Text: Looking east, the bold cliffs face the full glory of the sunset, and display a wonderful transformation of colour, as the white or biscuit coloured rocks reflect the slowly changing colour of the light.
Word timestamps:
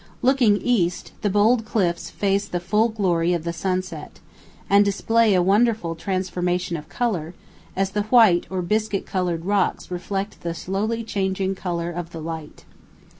Looking 0.23 0.57
east, 0.63 1.11
the 1.21 1.29
bold 1.29 1.63
cliffs 1.63 2.09
face 2.09 2.47
the 2.47 2.59
full 2.59 2.89
glory 2.89 3.33
of 3.35 3.43
the 3.43 3.53
sunset, 3.53 4.19
and 4.67 4.83
display 4.83 5.35
a 5.35 5.43
wonderful 5.43 5.93
transformation 5.93 6.75
of 6.75 6.89
colour, 6.89 7.35
as 7.75 7.91
the 7.91 8.01
white 8.05 8.47
or 8.49 8.63
biscuit 8.63 9.05
coloured 9.05 9.45
rocks 9.45 9.91
reflect 9.91 10.41
the 10.41 10.55
slowly 10.55 11.03
changing 11.03 11.53
colour 11.53 11.91
of 11.91 12.13
the 12.13 12.19
light. 12.19 12.65